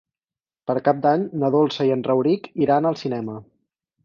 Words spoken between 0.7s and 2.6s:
Per Cap d'Any na Dolça i en Rauric